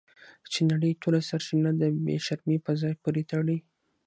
[0.51, 3.57] چې نړۍ یې ټول سرچینه د بې شرمۍ په ځای پورې تړي.